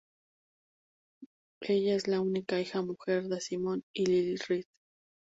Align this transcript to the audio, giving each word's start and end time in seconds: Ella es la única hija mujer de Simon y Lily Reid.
Ella 1.61 1.93
es 1.93 2.07
la 2.07 2.21
única 2.21 2.59
hija 2.59 2.81
mujer 2.81 3.25
de 3.27 3.39
Simon 3.39 3.83
y 3.93 4.07
Lily 4.07 4.37
Reid. 4.37 4.65